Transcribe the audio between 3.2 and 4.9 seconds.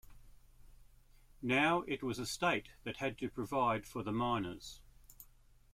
provide for the minors.